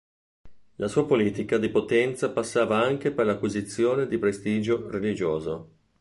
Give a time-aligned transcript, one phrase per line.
[0.77, 5.73] La sua politica di potenza passava anche per l'acquisizione di prestigio religioso.